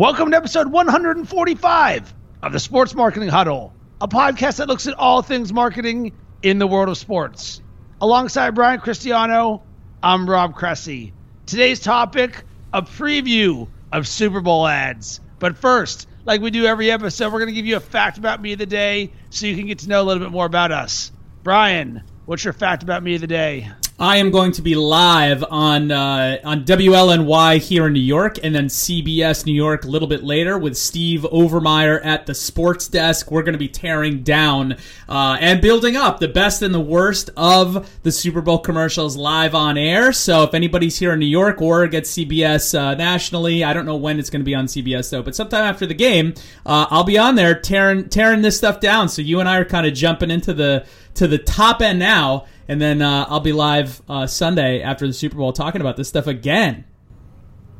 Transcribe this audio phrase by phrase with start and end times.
[0.00, 5.20] Welcome to episode 145 of the Sports Marketing Huddle, a podcast that looks at all
[5.20, 7.60] things marketing in the world of sports.
[8.00, 9.62] Alongside Brian Cristiano,
[10.02, 11.12] I'm Rob Cressy.
[11.44, 15.20] Today's topic a preview of Super Bowl ads.
[15.38, 18.40] But first, like we do every episode, we're going to give you a fact about
[18.40, 20.72] me of the day so you can get to know a little bit more about
[20.72, 21.12] us.
[21.42, 23.70] Brian, what's your fact about me of the day?
[24.02, 28.54] I am going to be live on uh, on WLNY here in New York, and
[28.54, 33.30] then CBS New York a little bit later with Steve Overmyer at the sports desk.
[33.30, 37.28] We're going to be tearing down uh, and building up the best and the worst
[37.36, 40.14] of the Super Bowl commercials live on air.
[40.14, 43.96] So if anybody's here in New York or gets CBS uh, nationally, I don't know
[43.96, 46.32] when it's going to be on CBS though, but sometime after the game,
[46.64, 49.10] uh, I'll be on there tearing tearing this stuff down.
[49.10, 50.86] So you and I are kind of jumping into the
[51.16, 55.12] to the top end now and then uh, I'll be live uh, Sunday after the
[55.12, 56.84] Super Bowl talking about this stuff again.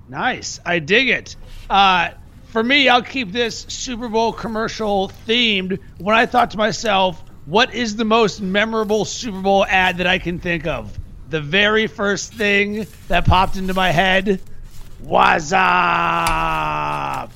[0.09, 1.37] Nice, I dig it.
[1.71, 2.11] Uh,
[2.49, 5.79] for me, I'll keep this Super Bowl commercial themed.
[5.99, 10.19] When I thought to myself, what is the most memorable Super Bowl ad that I
[10.19, 10.99] can think of?
[11.29, 14.41] The very first thing that popped into my head
[15.05, 17.31] was up.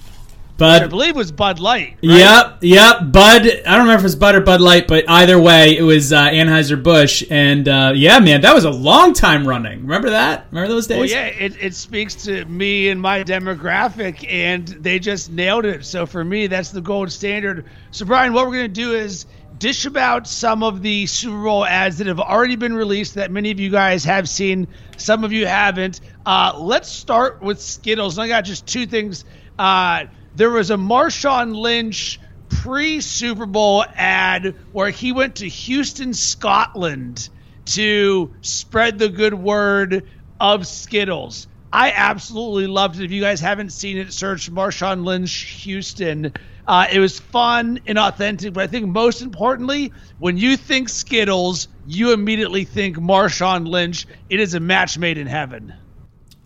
[0.57, 1.97] Bud, I believe it was Bud Light.
[2.03, 2.19] Right?
[2.19, 3.13] Yep, yep.
[3.13, 3.43] Bud.
[3.43, 6.13] I don't remember if it was Bud or Bud Light, but either way, it was
[6.13, 9.81] uh, Anheuser Busch, and uh, yeah, man, that was a long time running.
[9.81, 10.47] Remember that?
[10.53, 10.99] Remember those days?
[10.99, 15.85] Well, yeah, it, it speaks to me and my demographic, and they just nailed it.
[15.85, 17.65] So for me, that's the gold standard.
[17.91, 19.27] So Brian, what we're gonna do is
[19.59, 23.51] dish about some of the Super Bowl ads that have already been released that many
[23.51, 24.69] of you guys have seen,
[24.99, 26.01] some of you haven't.
[26.25, 28.19] Uh, let's start with Skittles.
[28.19, 29.25] And I got just two things.
[29.59, 36.15] Uh, there was a Marshawn Lynch pre Super Bowl ad where he went to Houston,
[36.15, 37.29] Scotland
[37.67, 40.09] to spread the good word
[40.41, 41.47] of Skittles.
[41.73, 43.05] I absolutely loved it.
[43.05, 46.33] If you guys haven't seen it, search Marshawn Lynch Houston.
[46.67, 51.69] Uh, it was fun and authentic, but I think most importantly, when you think Skittles,
[51.87, 54.07] you immediately think Marshawn Lynch.
[54.31, 55.75] It is a match made in heaven.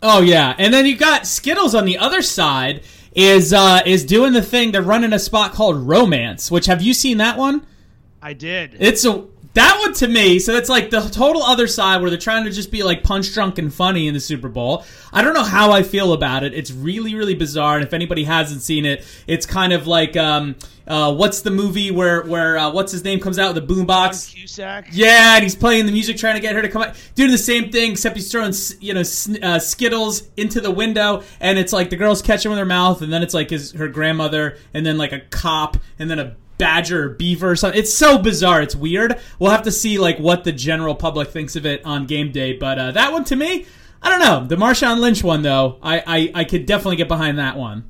[0.03, 2.83] Oh yeah, and then you got Skittles on the other side
[3.19, 4.71] is uh, is doing the thing.
[4.71, 6.53] They're running a spot called Romance.
[6.53, 7.67] Which have you seen that one?
[8.23, 8.77] I did.
[8.79, 10.39] It's a that one to me.
[10.39, 13.35] So it's like the total other side where they're trying to just be like punch
[13.35, 14.85] drunk and funny in the Super Bowl.
[15.13, 16.55] I don't know how I feel about it.
[16.55, 17.77] It's really really bizarre.
[17.77, 20.17] And if anybody hasn't seen it, it's kind of like.
[20.17, 20.55] Um,
[20.89, 24.33] uh, what's the movie where where uh, what's his name comes out with the boombox?
[24.33, 24.89] Cusack.
[24.91, 27.39] Yeah, and he's playing the music, trying to get her to come out, doing the
[27.39, 29.03] same thing, except he's throwing you know
[29.43, 33.13] uh, Skittles into the window, and it's like the girl's catching with her mouth, and
[33.13, 37.05] then it's like his her grandmother, and then like a cop, and then a badger
[37.05, 37.79] or beaver or something.
[37.79, 38.63] It's so bizarre.
[38.63, 39.21] It's weird.
[39.39, 42.55] We'll have to see like what the general public thinks of it on game day.
[42.55, 43.67] But uh, that one to me,
[44.03, 44.47] I don't know.
[44.47, 47.89] The Marshawn Lynch one though, I, I I could definitely get behind that one.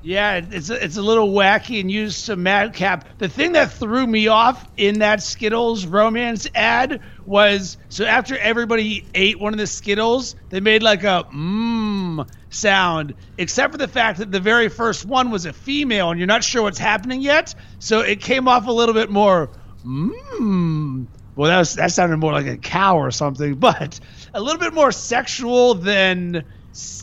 [0.00, 3.18] Yeah, it's a, it's a little wacky and used some madcap.
[3.18, 9.04] The thing that threw me off in that Skittles romance ad was so after everybody
[9.12, 14.18] ate one of the Skittles, they made like a mmm sound, except for the fact
[14.18, 17.54] that the very first one was a female and you're not sure what's happening yet.
[17.80, 19.50] So it came off a little bit more
[19.84, 21.08] mmm.
[21.34, 23.98] Well, that was that sounded more like a cow or something, but
[24.32, 26.44] a little bit more sexual than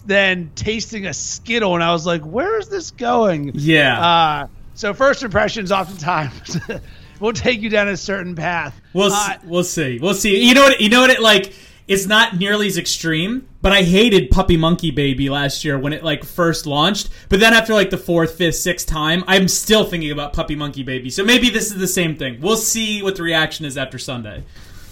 [0.05, 3.99] than tasting a Skittle, and I was like, "Where is this going?" Yeah.
[3.99, 6.59] Uh, so first impressions, oftentimes,
[7.19, 8.79] will take you down a certain path.
[8.93, 9.99] We'll uh, we'll see.
[9.99, 10.45] We'll see.
[10.47, 10.81] You know what?
[10.81, 11.09] You know what?
[11.09, 11.53] It like
[11.87, 16.03] it's not nearly as extreme, but I hated Puppy Monkey Baby last year when it
[16.03, 17.09] like first launched.
[17.29, 20.83] But then after like the fourth, fifth, sixth time, I'm still thinking about Puppy Monkey
[20.83, 21.09] Baby.
[21.09, 22.41] So maybe this is the same thing.
[22.41, 24.43] We'll see what the reaction is after Sunday.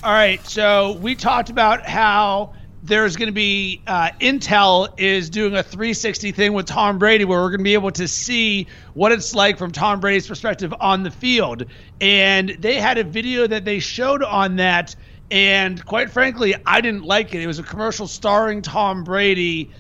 [0.04, 0.46] All right.
[0.46, 6.34] So we talked about how there's going to be uh, Intel is doing a 360
[6.34, 9.58] thing with Tom Brady where we're going to be able to see what it's like
[9.58, 11.64] from Tom Brady's perspective on the field.
[12.02, 14.98] And they had a video that they showed on that.
[15.32, 17.42] And quite frankly, I didn't like it.
[17.42, 19.72] It was a commercial starring Tom Brady.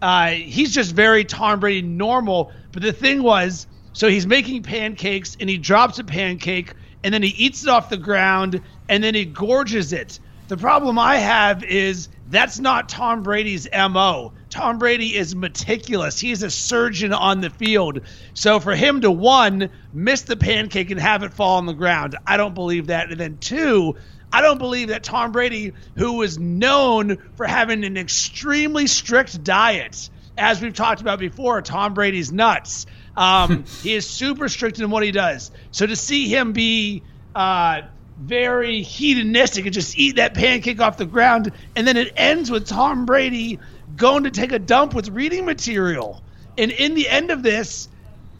[0.00, 2.52] Uh, he's just very Tom Brady normal.
[2.70, 7.24] But the thing was, so he's making pancakes and he drops a pancake and then
[7.24, 10.20] he eats it off the ground and then he gorges it.
[10.52, 14.34] The problem I have is that's not Tom Brady's MO.
[14.50, 16.20] Tom Brady is meticulous.
[16.20, 18.00] He's a surgeon on the field.
[18.34, 22.18] So for him to one, miss the pancake and have it fall on the ground,
[22.26, 23.10] I don't believe that.
[23.10, 23.96] And then two,
[24.30, 30.10] I don't believe that Tom Brady, who was known for having an extremely strict diet,
[30.36, 32.84] as we've talked about before, Tom Brady's nuts.
[33.16, 35.50] Um, he is super strict in what he does.
[35.70, 37.82] So to see him be uh,
[38.18, 41.52] very hedonistic and just eat that pancake off the ground.
[41.76, 43.58] And then it ends with Tom Brady
[43.96, 46.22] going to take a dump with reading material.
[46.56, 47.88] And in the end of this,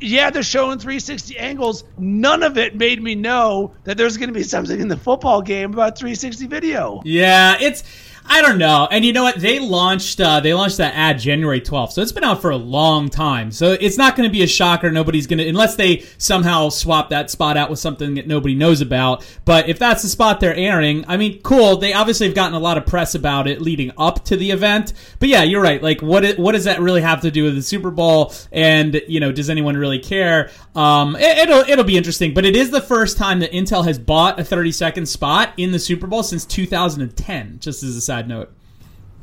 [0.00, 1.84] yeah, they're showing 360 angles.
[1.96, 5.42] None of it made me know that there's going to be something in the football
[5.42, 7.02] game about 360 video.
[7.04, 7.84] Yeah, it's
[8.24, 8.88] I don't know.
[8.90, 9.40] And you know what?
[9.40, 12.56] They launched uh, they launched that ad January 12th, so it's been out for a
[12.56, 13.50] long time.
[13.50, 14.90] So it's not going to be a shocker.
[14.90, 18.80] Nobody's going to unless they somehow swap that spot out with something that nobody knows
[18.80, 19.26] about.
[19.44, 21.76] But if that's the spot they're airing, I mean, cool.
[21.76, 24.92] They obviously have gotten a lot of press about it leading up to the event.
[25.18, 25.82] But yeah, you're right.
[25.82, 28.32] Like, what what does that really have to do with the Super Bowl?
[28.52, 30.50] And you know, does anyone really care?
[30.74, 32.34] Um, it, it'll it'll be interesting.
[32.34, 35.72] But it is the first time that Intel has bought a 30 second spot in
[35.72, 37.58] the Super Bowl since 2010.
[37.58, 38.50] Just as a side note.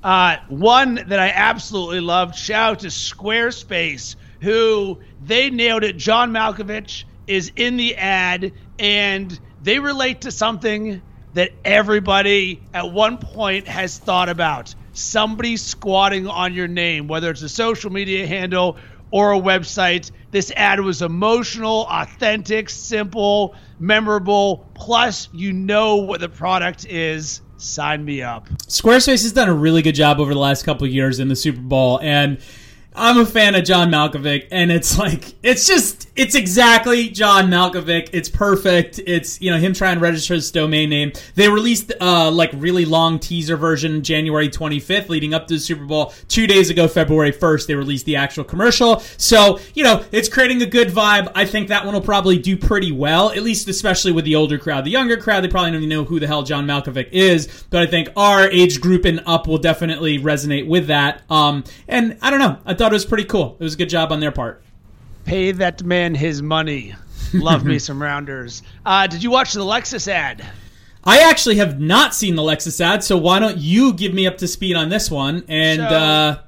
[0.03, 2.35] Uh, one that I absolutely loved.
[2.35, 5.97] Shout out to Squarespace, who they nailed it.
[5.97, 11.01] John Malkovich is in the ad, and they relate to something
[11.33, 14.73] that everybody at one point has thought about.
[14.93, 18.77] Somebody squatting on your name, whether it's a social media handle
[19.11, 20.09] or a website.
[20.31, 24.71] This ad was emotional, authentic, simple, memorable.
[24.73, 28.47] Plus, you know what the product is Sign me up.
[28.67, 31.59] Squarespace has done a really good job over the last couple years in the Super
[31.59, 32.39] Bowl, and
[32.95, 38.09] I'm a fan of John Malkovich, and it's like it's just it's exactly John Malkovich.
[38.13, 38.99] It's perfect.
[39.05, 41.11] It's you know him trying to register his domain name.
[41.35, 45.85] They released uh like really long teaser version January 25th, leading up to the Super
[45.85, 46.13] Bowl.
[46.27, 48.99] Two days ago, February 1st, they released the actual commercial.
[49.17, 51.31] So you know it's creating a good vibe.
[51.35, 54.57] I think that one will probably do pretty well, at least especially with the older
[54.57, 54.83] crowd.
[54.83, 57.83] The younger crowd, they probably don't even know who the hell John Malkovich is, but
[57.83, 61.21] I think our age group and up will definitely resonate with that.
[61.29, 62.57] Um, and I don't know.
[62.65, 63.57] I thought it was pretty cool.
[63.59, 64.63] It was a good job on their part.
[65.25, 66.95] Pay that man his money.
[67.33, 68.63] Love me some rounders.
[68.85, 70.43] Uh, did you watch the Lexus ad?
[71.03, 74.37] I actually have not seen the Lexus ad, so why don't you give me up
[74.37, 75.43] to speed on this one?
[75.49, 76.41] And so, uh,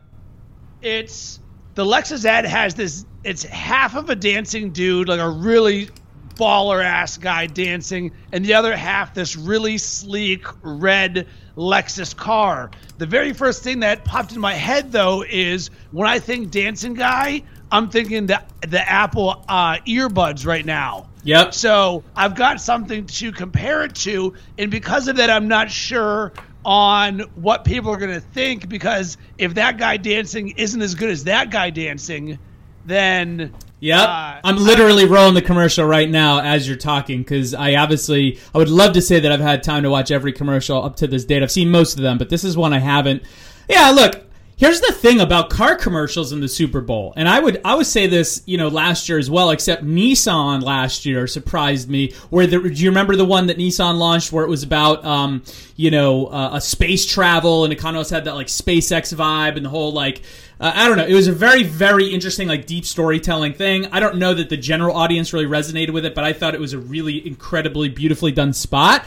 [0.82, 1.40] it's
[1.76, 3.06] the Lexus ad has this.
[3.24, 5.90] It's half of a dancing dude, like a really
[6.36, 12.72] baller ass guy dancing, and the other half this really sleek red Lexus car.
[12.98, 16.94] The very first thing that popped in my head though is when I think dancing
[16.94, 21.10] guy, I'm thinking the the Apple uh, earbuds right now.
[21.24, 21.54] Yep.
[21.54, 26.34] So I've got something to compare it to, and because of that, I'm not sure
[26.64, 31.10] on what people are going to think because if that guy dancing isn't as good
[31.10, 32.38] as that guy dancing,
[32.86, 34.08] then Yep.
[34.08, 38.60] Uh, I'm literally rolling the commercial right now as you're talking because I obviously I
[38.60, 41.26] would love to say that I've had time to watch every commercial up to this
[41.26, 41.42] date.
[41.42, 43.24] I've seen most of them, but this is one I haven't.
[43.68, 44.24] Yeah, look,
[44.62, 47.88] Here's the thing about car commercials in the Super Bowl, and I would I would
[47.88, 49.50] say this, you know, last year as well.
[49.50, 52.14] Except Nissan last year surprised me.
[52.30, 55.42] Where the, do you remember the one that Nissan launched where it was about, um,
[55.78, 59.58] you know, uh, a space travel, and it kind of had that like SpaceX vibe
[59.58, 60.22] and the whole like.
[60.60, 61.08] Uh, I don't know.
[61.08, 63.88] It was a very, very interesting, like deep storytelling thing.
[63.88, 66.62] I don't know that the general audience really resonated with it, but I thought it
[66.62, 69.06] was a really incredibly beautifully done spot.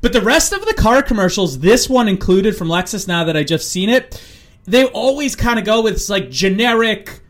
[0.00, 3.44] But the rest of the car commercials, this one included from Lexus, now that I
[3.44, 4.18] just seen it,
[4.64, 7.20] they always kind of go with like generic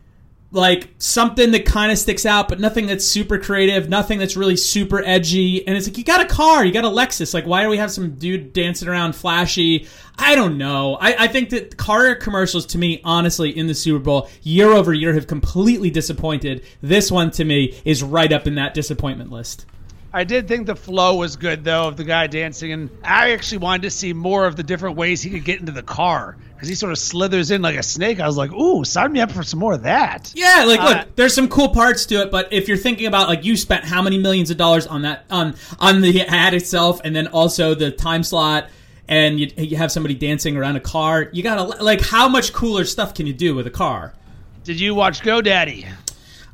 [0.55, 4.55] like something that kind of sticks out, but nothing that's super creative, nothing that's really
[4.55, 5.67] super edgy.
[5.67, 7.33] And it's like, you got a car, you got a Lexus.
[7.33, 9.87] Like, why do we have some dude dancing around flashy?
[10.17, 10.95] I don't know.
[10.95, 14.93] I, I think that car commercials, to me, honestly, in the Super Bowl, year over
[14.93, 16.63] year, have completely disappointed.
[16.81, 19.65] This one, to me, is right up in that disappointment list.
[20.13, 23.57] I did think the flow was good though of the guy dancing, and I actually
[23.57, 26.69] wanted to see more of the different ways he could get into the car because
[26.69, 28.19] he sort of slithers in like a snake.
[28.19, 30.89] I was like, "Ooh, sign me up for some more of that." Yeah, like uh,
[30.89, 33.83] look, there's some cool parts to it, but if you're thinking about like you spent
[33.83, 37.75] how many millions of dollars on that on on the ad itself, and then also
[37.75, 38.69] the time slot.
[39.07, 41.29] And you, you have somebody dancing around a car.
[41.31, 44.15] You gotta like, how much cooler stuff can you do with a car?
[44.63, 45.87] Did you watch GoDaddy?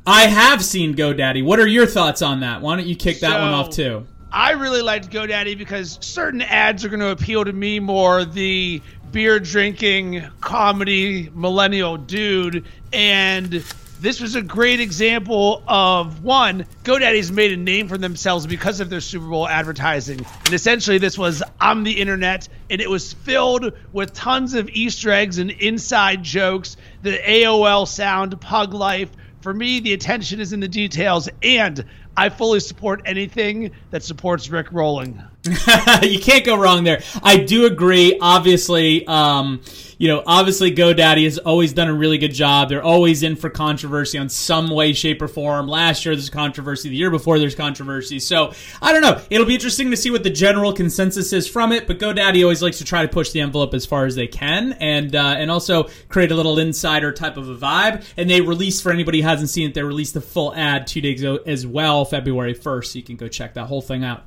[0.06, 1.42] I have seen GoDaddy.
[1.42, 2.60] What are your thoughts on that?
[2.60, 4.06] Why don't you kick that one off too?
[4.30, 8.26] I really liked GoDaddy because certain ads are going to appeal to me more.
[8.26, 13.62] The beer drinking comedy millennial dude, and
[14.00, 18.90] this was a great example of one, GoDaddy's made a name for themselves because of
[18.90, 20.26] their Super Bowl advertising.
[20.44, 25.12] And essentially, this was I'm the internet, and it was filled with tons of Easter
[25.12, 26.76] eggs and inside jokes.
[27.02, 29.10] The AOL sound, Pug Life,
[29.42, 31.84] for me, the attention is in the details, and
[32.16, 35.22] I fully support anything that supports Rick rolling.
[36.02, 37.02] you can't go wrong there.
[37.22, 38.18] I do agree.
[38.20, 39.60] Obviously, um,
[39.98, 42.68] you know, obviously GoDaddy has always done a really good job.
[42.68, 45.66] They're always in for controversy on some way, shape, or form.
[45.68, 46.88] Last year there's controversy.
[46.88, 48.18] The year before there's controversy.
[48.18, 49.20] So I don't know.
[49.30, 51.86] It'll be interesting to see what the general consensus is from it.
[51.86, 54.72] But GoDaddy always likes to try to push the envelope as far as they can,
[54.74, 58.04] and uh, and also create a little insider type of a vibe.
[58.16, 61.00] And they release for anybody who hasn't seen it, they released the full ad two
[61.00, 62.92] days ago as well, February first.
[62.92, 64.24] So you can go check that whole thing out.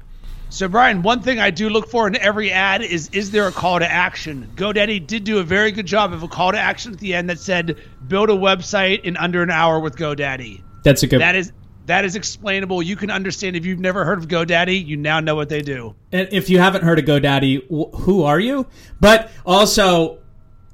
[0.49, 3.51] So, Brian, one thing I do look for in every ad is is there a
[3.51, 4.51] call to action?
[4.55, 7.29] GoDaddy did do a very good job of a call to action at the end
[7.29, 10.61] that said, build a website in under an hour with GoDaddy.
[10.83, 11.19] That's a good.
[11.19, 11.51] That is
[11.87, 12.81] that is explainable.
[12.81, 15.95] You can understand if you've never heard of GoDaddy, you now know what they do.
[16.11, 18.67] And if you haven't heard of GoDaddy, who are you?
[18.99, 20.19] But also,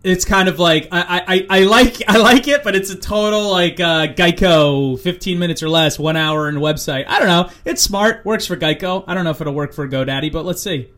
[0.03, 3.51] it's kind of like I, I, I like I like it, but it's a total
[3.51, 7.05] like uh, Geico, fifteen minutes or less, one hour in a website.
[7.07, 7.49] I don't know.
[7.65, 9.03] It's smart, works for Geico.
[9.07, 10.89] I don't know if it'll work for GoDaddy, but let's see.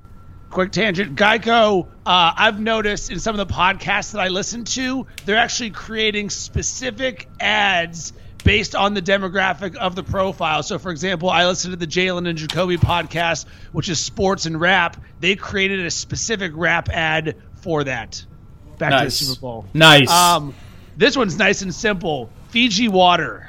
[0.49, 1.87] Quick tangent, Geico.
[2.05, 6.29] Uh, I've noticed in some of the podcasts that I listen to, they're actually creating
[6.29, 10.61] specific ads based on the demographic of the profile.
[10.61, 14.61] So, for example, I listened to the Jalen and Jacoby podcast, which is sports and
[14.61, 15.01] rap.
[15.19, 18.23] They created a specific rap ad for that
[18.77, 19.19] back nice.
[19.19, 19.65] to the Super Bowl.
[19.73, 20.09] Nice.
[20.09, 20.53] Um,
[20.97, 22.29] this one's nice and simple.
[22.49, 23.47] Fiji water.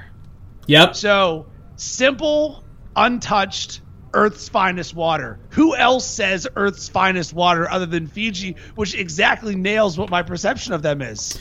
[0.66, 0.96] Yep.
[0.96, 2.64] So simple,
[2.96, 3.80] untouched,
[4.14, 5.38] Earth's finest water.
[5.50, 10.72] Who else says Earth's finest water other than Fiji, which exactly nails what my perception
[10.72, 11.38] of them is?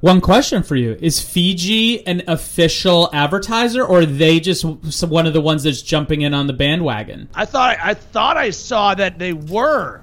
[0.00, 5.32] One question for you: Is Fiji an official advertiser, or are they just one of
[5.32, 7.28] the ones that's jumping in on the bandwagon?
[7.34, 10.02] I thought I thought I saw that they were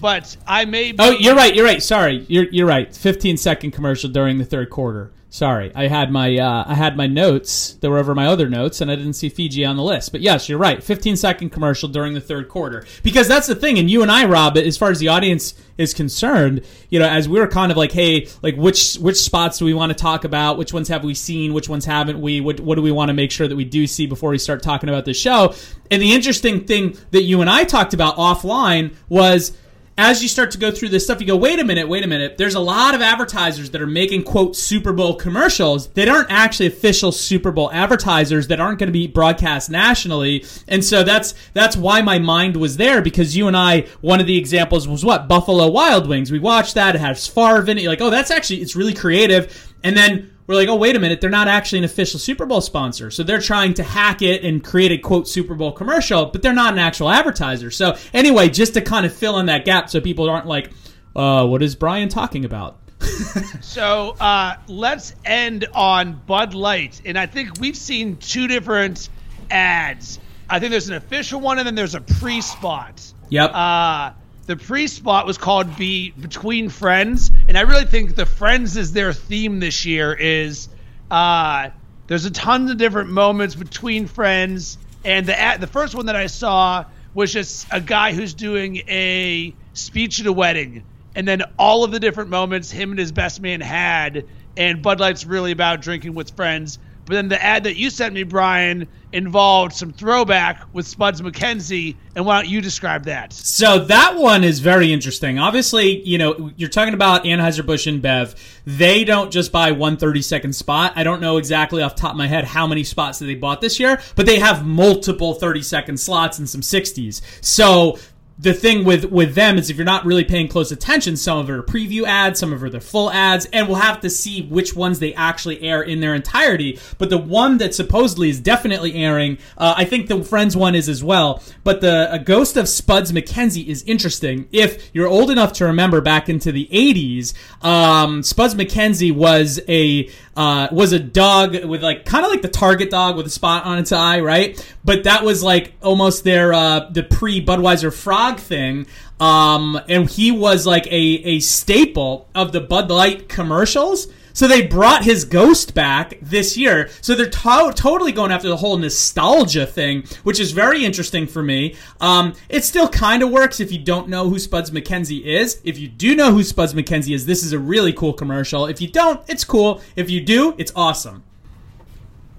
[0.00, 0.92] but I may.
[0.92, 1.54] Be- oh, you're right.
[1.54, 1.82] You're right.
[1.82, 2.94] Sorry, you're you're right.
[2.94, 5.12] 15 second commercial during the third quarter.
[5.32, 8.80] Sorry, I had my uh, I had my notes that were over my other notes,
[8.80, 10.10] and I didn't see Fiji on the list.
[10.10, 10.82] But yes, you're right.
[10.82, 13.78] 15 second commercial during the third quarter because that's the thing.
[13.78, 17.28] And you and I, Rob, as far as the audience is concerned, you know, as
[17.28, 20.24] we were kind of like, hey, like which which spots do we want to talk
[20.24, 20.58] about?
[20.58, 21.54] Which ones have we seen?
[21.54, 22.40] Which ones haven't we?
[22.40, 24.64] What what do we want to make sure that we do see before we start
[24.64, 25.54] talking about the show?
[25.92, 29.56] And the interesting thing that you and I talked about offline was
[30.00, 32.06] as you start to go through this stuff, you go, wait a minute, wait a
[32.06, 32.38] minute.
[32.38, 36.68] There's a lot of advertisers that are making, quote, Super Bowl commercials that aren't actually
[36.68, 40.46] official Super Bowl advertisers that aren't going to be broadcast nationally.
[40.66, 44.26] And so that's, that's why my mind was there because you and I, one of
[44.26, 45.28] the examples was what?
[45.28, 46.32] Buffalo Wild Wings.
[46.32, 46.94] We watched that.
[46.94, 47.82] It has Favre in it.
[47.82, 49.74] You're like, oh, that's actually, it's really creative.
[49.84, 52.60] And then we're like, oh, wait a minute, they're not actually an official Super Bowl
[52.60, 53.08] sponsor.
[53.12, 56.52] So they're trying to hack it and create a quote Super Bowl commercial, but they're
[56.52, 57.70] not an actual advertiser.
[57.70, 60.72] So anyway, just to kind of fill in that gap so people aren't like,
[61.14, 62.80] uh, what is Brian talking about?
[63.60, 67.00] so uh, let's end on Bud Light.
[67.04, 69.08] And I think we've seen two different
[69.52, 70.18] ads.
[70.48, 73.00] I think there's an official one and then there's a pre spot.
[73.28, 73.52] Yep.
[73.54, 74.10] Uh,
[74.46, 79.12] the pre-spot was called "Be Between Friends," and I really think the Friends is their
[79.12, 80.12] theme this year.
[80.12, 80.68] Is
[81.10, 81.70] uh,
[82.06, 86.26] there's a ton of different moments between friends, and the the first one that I
[86.26, 91.84] saw was just a guy who's doing a speech at a wedding, and then all
[91.84, 95.82] of the different moments him and his best man had, and Bud Light's really about
[95.82, 96.78] drinking with friends.
[97.04, 101.96] But then the ad that you sent me, Brian, involved some throwback with Spuds MacKenzie,
[102.16, 103.32] And why don't you describe that?
[103.32, 105.38] So that one is very interesting.
[105.38, 108.36] Obviously, you know, you're talking about Anheuser-Busch InBev.
[108.66, 110.92] They don't just buy one 30 second spot.
[110.96, 113.60] I don't know exactly off top of my head how many spots that they bought
[113.60, 117.20] this year, but they have multiple 30 second slots and some 60s.
[117.44, 117.98] So
[118.40, 121.50] the thing with with them is if you're not really paying close attention, some of
[121.50, 124.42] it are preview ads, some of it are full ads, and we'll have to see
[124.46, 126.78] which ones they actually air in their entirety.
[126.96, 130.88] But the one that supposedly is definitely airing, uh, I think the Friends one is
[130.88, 131.42] as well.
[131.64, 134.48] But the Ghost of Spuds MacKenzie is interesting.
[134.52, 140.08] If you're old enough to remember back into the 80s, um, Spuds MacKenzie was a
[140.36, 143.64] uh, was a dog with like kind of like the Target dog with a spot
[143.64, 144.56] on its eye, right?
[144.84, 148.86] But that was like almost their uh, the pre Budweiser frog thing.
[149.18, 154.08] Um, and he was like a a staple of the Bud Light commercials.
[154.32, 156.88] So they brought his ghost back this year.
[157.00, 161.42] So they're to- totally going after the whole nostalgia thing, which is very interesting for
[161.42, 161.74] me.
[162.00, 165.60] Um, it still kind of works if you don't know who Spuds MacKenzie is.
[165.64, 168.66] If you do know who Spuds MacKenzie is, this is a really cool commercial.
[168.66, 169.82] If you don't, it's cool.
[169.96, 171.24] If you do, it's awesome.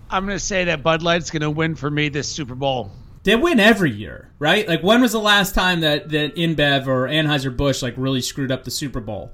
[0.10, 2.92] I'm going to say that Bud Light's going to win for me this Super Bowl.
[3.24, 4.68] They win every year, right?
[4.68, 8.52] Like when was the last time that that InBev or Anheuser Busch like really screwed
[8.52, 9.32] up the Super Bowl?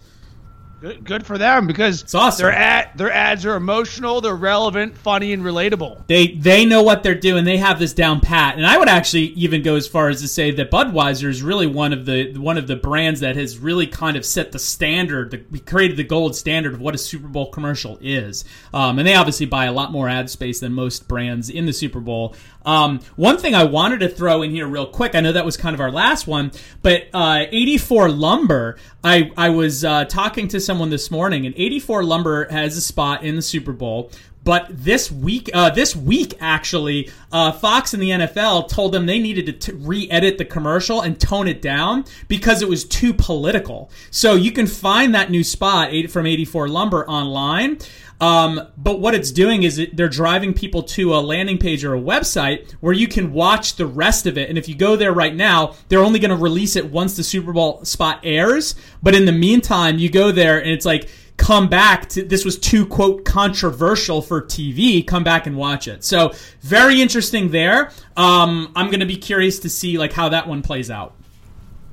[0.79, 2.43] Good, good for them because It's awesome.
[2.43, 6.05] their ad, their ads are emotional, they're relevant, funny, and relatable.
[6.05, 7.45] They they know what they're doing.
[7.45, 8.57] They have this down pat.
[8.57, 11.65] And I would actually even go as far as to say that Budweiser is really
[11.65, 15.31] one of the one of the brands that has really kind of set the standard,
[15.31, 18.45] the, created the gold standard of what a Super Bowl commercial is.
[18.71, 21.73] Um, and they obviously buy a lot more ad space than most brands in the
[21.73, 22.35] Super Bowl.
[22.67, 25.55] Um, one thing I wanted to throw in here real quick, I know that was
[25.55, 30.59] kind of our last one, but uh, 84 Lumber, I, I was uh, talking to
[30.67, 34.11] someone this morning, and 84 Lumber has a spot in the Super Bowl.
[34.43, 39.19] But this week, uh, this week actually, uh, Fox and the NFL told them they
[39.19, 43.89] needed to t- re-edit the commercial and tone it down because it was too political.
[44.11, 47.79] So you can find that new spot from 84 Lumber online.
[48.19, 51.93] Um, but what it's doing is it, they're driving people to a landing page or
[51.93, 54.49] a website where you can watch the rest of it.
[54.49, 57.23] And if you go there right now, they're only going to release it once the
[57.23, 58.75] Super Bowl spot airs.
[59.03, 62.57] But in the meantime, you go there and it's like, come back to this was
[62.57, 65.05] too quote controversial for TV.
[65.05, 66.03] Come back and watch it.
[66.03, 67.91] So very interesting there.
[68.15, 71.16] Um, I'm going to be curious to see like how that one plays out.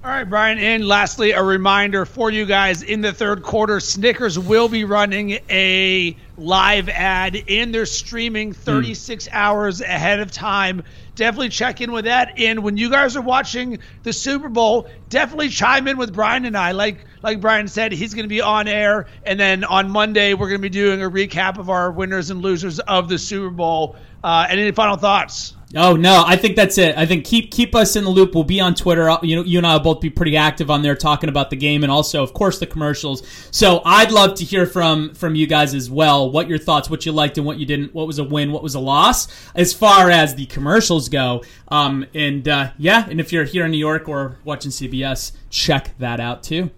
[0.04, 0.58] All right, Brian.
[0.58, 5.38] And lastly, a reminder for you guys in the third quarter, Snickers will be running
[5.49, 9.30] a live ad in their streaming 36 mm.
[9.32, 10.82] hours ahead of time.
[11.14, 12.38] Definitely check in with that.
[12.38, 16.54] And when you guys are watching the Super Bowl, definitely chime in with Brian and
[16.54, 16.73] I.
[16.73, 20.49] Like like Brian said, he's going to be on air, and then on Monday we're
[20.49, 23.96] going to be doing a recap of our winners and losers of the Super Bowl.
[24.23, 25.54] Uh, any final thoughts?
[25.76, 26.97] Oh no, I think that's it.
[26.97, 28.35] I think keep keep us in the loop.
[28.35, 29.16] We'll be on Twitter.
[29.23, 31.57] You know, you and I will both be pretty active on there talking about the
[31.57, 33.25] game and also, of course, the commercials.
[33.50, 36.31] So I'd love to hear from from you guys as well.
[36.31, 36.88] What your thoughts?
[36.88, 37.93] What you liked and what you didn't?
[37.93, 38.52] What was a win?
[38.52, 39.26] What was a loss?
[39.54, 41.43] As far as the commercials go.
[41.69, 45.97] Um, and uh, yeah, and if you're here in New York or watching CBS, check
[45.99, 46.71] that out too.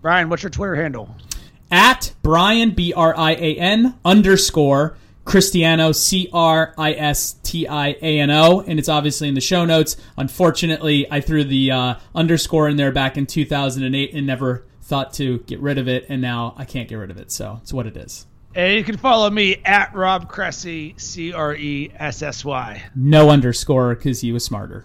[0.00, 1.14] Brian, what's your Twitter handle?
[1.70, 4.96] At Brian B R I A N underscore
[5.28, 9.42] Cristiano, C R I S T I A N O, and it's obviously in the
[9.42, 9.98] show notes.
[10.16, 15.40] Unfortunately, I threw the uh, underscore in there back in 2008 and never thought to
[15.40, 17.30] get rid of it, and now I can't get rid of it.
[17.30, 18.26] So it's what it is.
[18.54, 22.82] And you can follow me at Rob Cressy, C R E S S Y.
[22.96, 24.80] No underscore because he was smarter.